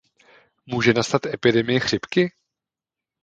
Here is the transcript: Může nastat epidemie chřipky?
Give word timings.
Může 0.65 0.93
nastat 0.93 1.25
epidemie 1.25 1.79
chřipky? 1.79 2.31